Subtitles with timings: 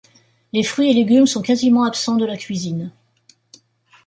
[0.51, 2.91] Les fruits et légumes sont quasiment absents de la cuisine.